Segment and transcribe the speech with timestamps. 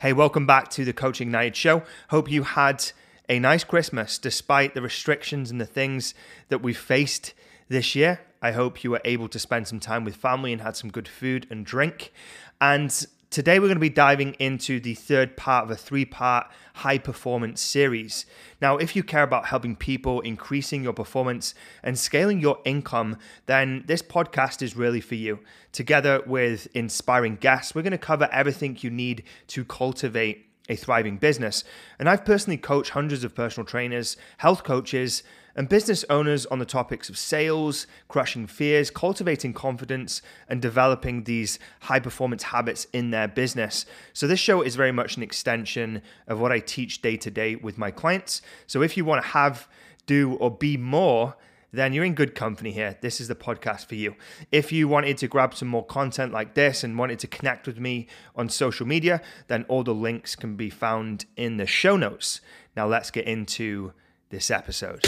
[0.00, 1.82] Hey, welcome back to the Coaching Ignited Show.
[2.08, 2.90] Hope you had
[3.28, 6.14] a nice Christmas despite the restrictions and the things
[6.48, 7.34] that we faced
[7.68, 8.22] this year.
[8.40, 11.06] I hope you were able to spend some time with family and had some good
[11.06, 12.14] food and drink.
[12.62, 16.50] And Today, we're going to be diving into the third part of a three part
[16.74, 18.26] high performance series.
[18.60, 21.54] Now, if you care about helping people, increasing your performance,
[21.84, 25.38] and scaling your income, then this podcast is really for you.
[25.70, 31.16] Together with inspiring guests, we're going to cover everything you need to cultivate a thriving
[31.16, 31.62] business.
[32.00, 35.22] And I've personally coached hundreds of personal trainers, health coaches,
[35.54, 41.58] and business owners on the topics of sales, crushing fears, cultivating confidence, and developing these
[41.82, 43.86] high performance habits in their business.
[44.12, 47.56] So, this show is very much an extension of what I teach day to day
[47.56, 48.42] with my clients.
[48.66, 49.68] So, if you want to have,
[50.06, 51.36] do, or be more,
[51.72, 52.96] then you're in good company here.
[53.00, 54.16] This is the podcast for you.
[54.50, 57.78] If you wanted to grab some more content like this and wanted to connect with
[57.78, 62.40] me on social media, then all the links can be found in the show notes.
[62.76, 63.92] Now, let's get into
[64.30, 65.04] this episode.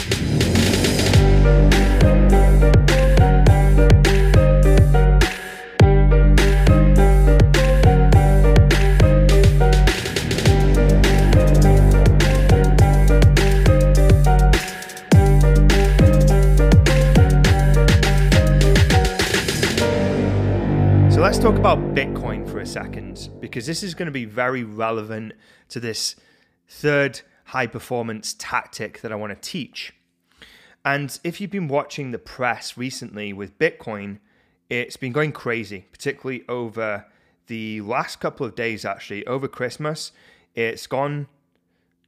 [21.09, 24.63] So let's talk about Bitcoin for a second, because this is going to be very
[24.63, 25.33] relevant
[25.69, 26.15] to this
[26.67, 29.93] third high performance tactic that I want to teach.
[30.85, 34.19] And if you've been watching the press recently with Bitcoin,
[34.69, 37.05] it's been going crazy, particularly over
[37.47, 39.25] the last couple of days, actually.
[39.25, 40.11] Over Christmas,
[40.55, 41.27] it's gone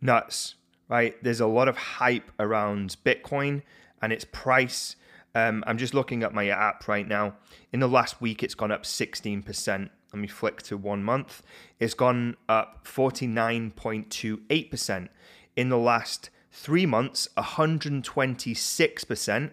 [0.02, 0.56] nuts,
[0.90, 1.16] right?
[1.23, 3.62] There's a lot of hype around Bitcoin
[4.02, 4.96] and its price.
[5.34, 7.36] Um, I'm just looking at my app right now.
[7.72, 9.90] In the last week, it's gone up 16%.
[10.14, 11.44] Let me flick to one month.
[11.80, 15.09] It's gone up 49.28%.
[15.56, 19.52] In the last three months, 126%.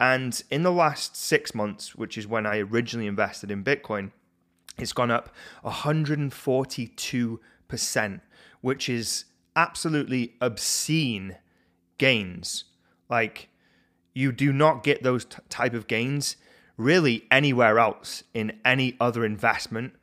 [0.00, 4.12] And in the last six months, which is when I originally invested in Bitcoin,
[4.78, 5.34] it's gone up
[5.64, 8.20] 142%,
[8.60, 9.24] which is
[9.56, 11.36] absolutely obscene
[11.98, 12.64] gains.
[13.10, 13.48] Like,
[14.14, 16.36] you do not get those t- type of gains
[16.76, 19.94] really anywhere else in any other investment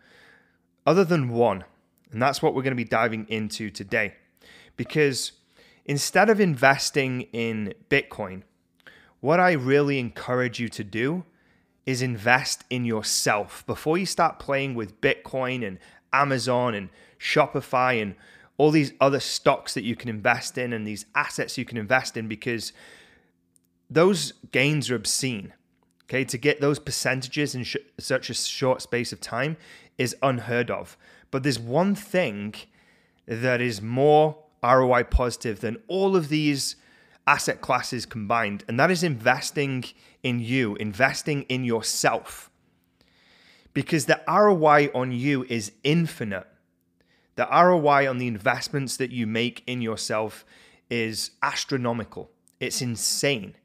[0.86, 1.64] other than one.
[2.12, 4.16] And that's what we're going to be diving into today.
[4.75, 5.31] Because
[5.85, 8.44] instead of investing in Bitcoin,
[9.19, 11.23] what I really encourage you to do
[11.85, 15.78] is invest in yourself before you start playing with Bitcoin and
[16.12, 18.16] Amazon and Shopify and
[18.57, 22.17] all these other stocks that you can invest in and these assets you can invest
[22.17, 22.73] in because
[23.90, 25.53] those gains are obscene.
[26.06, 29.57] Okay, to get those percentages in sh- such a short space of time
[29.97, 30.97] is unheard of.
[31.31, 32.53] But there's one thing
[33.25, 36.76] that is more ROI positive than all of these
[37.28, 39.84] asset classes combined, and that is investing
[40.24, 42.50] in you, investing in yourself.
[43.74, 46.48] Because the ROI on you is infinite.
[47.36, 50.46] The ROI on the investments that you make in yourself
[50.90, 52.32] is astronomical.
[52.59, 53.56] It's insane.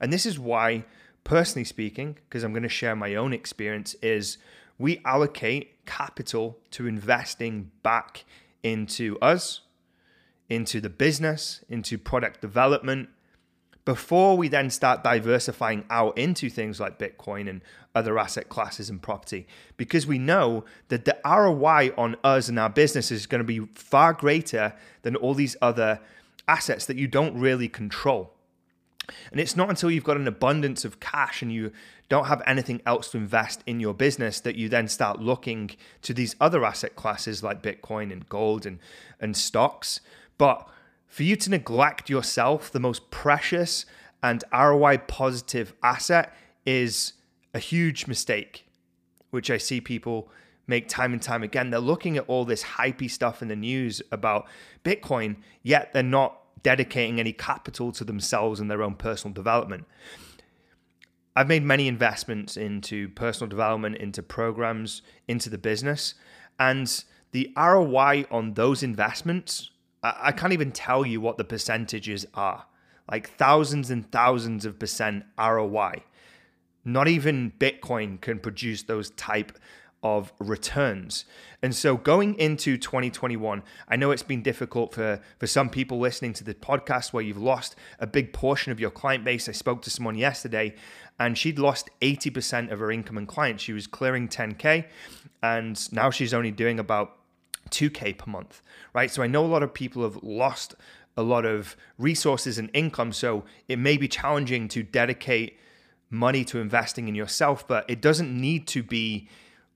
[0.00, 0.84] And this is why
[1.24, 4.36] personally speaking, because I'm going to share my own experience, is
[4.78, 8.24] we allocate capital to investing back
[8.62, 9.62] into us,
[10.48, 13.08] into the business, into product development,
[13.84, 17.60] before we then start diversifying out into things like Bitcoin and
[17.94, 19.46] other asset classes and property,
[19.76, 23.60] because we know that the ROI on us and our business is going to be
[23.74, 26.00] far greater than all these other
[26.48, 28.32] assets that you don't really control.
[29.30, 31.72] And it's not until you've got an abundance of cash and you
[32.08, 35.70] don't have anything else to invest in your business that you then start looking
[36.02, 38.78] to these other asset classes like Bitcoin and gold and,
[39.20, 40.00] and stocks.
[40.38, 40.68] But
[41.06, 43.86] for you to neglect yourself, the most precious
[44.22, 46.34] and ROI positive asset
[46.66, 47.12] is
[47.52, 48.66] a huge mistake,
[49.30, 50.30] which I see people
[50.66, 51.70] make time and time again.
[51.70, 54.46] They're looking at all this hypey stuff in the news about
[54.84, 59.84] Bitcoin, yet they're not dedicating any capital to themselves and their own personal development.
[61.36, 66.14] I've made many investments into personal development, into programs, into the business,
[66.58, 69.70] and the ROI on those investments,
[70.04, 72.66] I can't even tell you what the percentages are.
[73.10, 76.02] Like thousands and thousands of percent ROI.
[76.84, 79.58] Not even Bitcoin can produce those type
[80.02, 81.24] of returns.
[81.62, 86.34] And so going into 2021, I know it's been difficult for, for some people listening
[86.34, 89.48] to the podcast where you've lost a big portion of your client base.
[89.48, 90.74] I spoke to someone yesterday
[91.18, 93.62] and she'd lost 80% of her income and clients.
[93.62, 94.84] She was clearing 10K
[95.42, 97.16] and now she's only doing about
[97.70, 98.62] 2K per month,
[98.92, 99.10] right?
[99.10, 100.74] So I know a lot of people have lost
[101.16, 103.12] a lot of resources and income.
[103.12, 105.58] So it may be challenging to dedicate
[106.10, 109.28] money to investing in yourself, but it doesn't need to be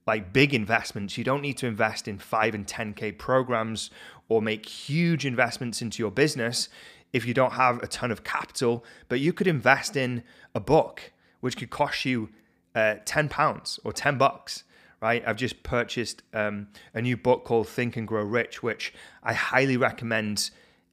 [0.05, 1.17] like big investments.
[1.17, 3.91] You don't need to invest in 5 and 10K programs
[4.27, 6.69] or make huge investments into your business
[7.13, 11.11] if you don't have a ton of capital, but you could invest in a book
[11.39, 12.29] which could cost you
[12.75, 14.63] uh, 10 pounds or 10 bucks
[15.01, 15.23] right?
[15.25, 18.93] I've just purchased um, a new book called Think and Grow Rich, which
[19.23, 20.51] I highly recommend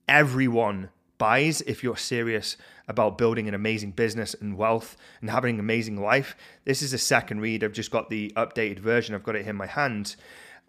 [0.08, 2.56] everyone buys if you're serious
[2.88, 6.36] about building an amazing business and wealth and having an amazing life.
[6.64, 7.64] This is a second read.
[7.64, 10.16] I've just got the updated version, I've got it in my hand.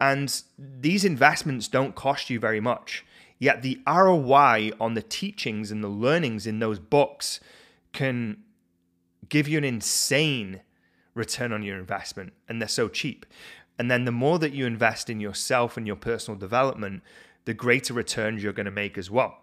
[0.00, 3.04] And these investments don't cost you very much.
[3.38, 7.40] Yet the ROI on the teachings and the learnings in those books
[7.92, 8.38] can
[9.28, 10.60] give you an insane
[11.18, 13.26] return on your investment and they're so cheap.
[13.78, 17.02] And then the more that you invest in yourself and your personal development,
[17.44, 19.38] the greater returns you're going to make as well.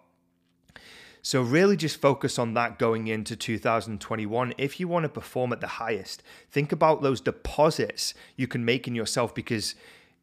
[1.21, 4.53] So, really just focus on that going into 2021.
[4.59, 8.87] If you want to perform at the highest, think about those deposits you can make
[8.87, 9.73] in yourself because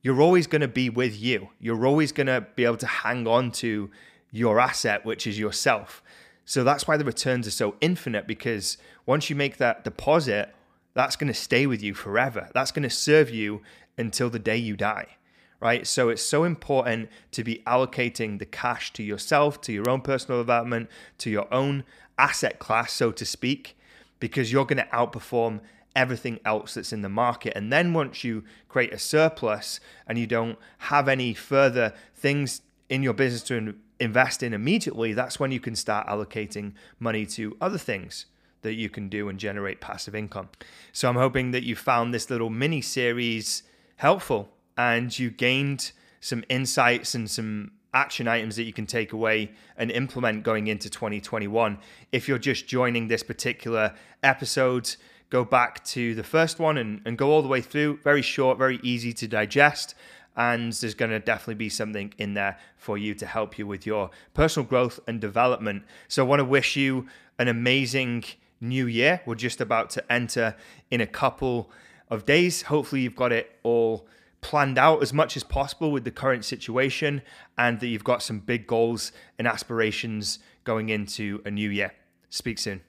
[0.03, 1.49] you're always going to be with you.
[1.59, 3.91] You're always going to be able to hang on to
[4.31, 6.05] your asset, which is yourself.
[6.45, 10.55] So, that's why the returns are so infinite because once you make that deposit,
[10.95, 12.49] that's going to stay with you forever.
[12.55, 13.63] That's going to serve you
[13.99, 15.17] until the day you die,
[15.61, 15.87] right?
[15.87, 20.41] So it's so important to be allocating the cash to yourself, to your own personal
[20.41, 21.85] development, to your own
[22.19, 23.77] asset class, so to speak,
[24.21, 25.61] because you're going to outperform
[25.95, 27.53] everything else that's in the market.
[27.55, 33.03] And then once you create a surplus and you don't have any further things in
[33.03, 37.79] your business to invest in immediately, that's when you can start allocating money to other
[37.79, 38.27] things
[38.63, 40.49] that you can do and generate passive income.
[40.93, 43.63] So I'm hoping that you found this little mini series
[43.97, 49.51] helpful and you gained some insights and some action items that you can take away
[49.77, 51.79] and implement going into 2021.
[52.11, 54.97] If you're just joining this particular episode,
[55.31, 57.99] go back to the first one and, and go all the way through.
[58.03, 59.95] Very short, very easy to digest.
[60.35, 63.85] And there's going to definitely be something in there for you to help you with
[63.87, 65.85] your personal growth and development.
[66.09, 67.07] So I want to wish you
[67.39, 68.25] an amazing
[68.63, 69.21] new year.
[69.27, 70.57] We're just about to enter
[70.91, 71.71] in a couple
[72.09, 72.63] of days.
[72.63, 74.07] Hopefully, you've got it all
[74.41, 77.23] planned out as much as possible with the current situation
[77.57, 81.93] and that you've got some big goals and aspirations going into a new year.
[82.29, 82.81] Speak soon.